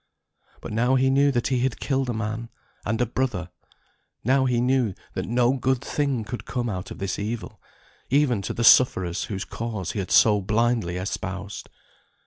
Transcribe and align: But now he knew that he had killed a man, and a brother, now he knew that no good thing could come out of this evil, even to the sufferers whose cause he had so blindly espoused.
But 0.61 0.73
now 0.73 0.95
he 0.95 1.11
knew 1.11 1.31
that 1.31 1.49
he 1.49 1.59
had 1.59 1.79
killed 1.79 2.09
a 2.09 2.13
man, 2.15 2.49
and 2.87 2.99
a 2.99 3.05
brother, 3.05 3.51
now 4.23 4.45
he 4.45 4.59
knew 4.59 4.95
that 5.13 5.27
no 5.27 5.53
good 5.53 5.81
thing 5.81 6.23
could 6.23 6.43
come 6.43 6.67
out 6.69 6.89
of 6.89 6.97
this 6.97 7.19
evil, 7.19 7.61
even 8.09 8.41
to 8.41 8.53
the 8.55 8.63
sufferers 8.63 9.25
whose 9.25 9.45
cause 9.45 9.91
he 9.91 9.99
had 9.99 10.09
so 10.09 10.41
blindly 10.41 10.97
espoused. 10.97 11.69